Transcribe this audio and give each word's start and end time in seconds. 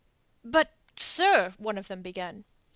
"But, 0.43 0.71
sir..." 0.95 1.53
one 1.59 1.77
of 1.77 1.87
them 1.87 2.01
began. 2.01 2.43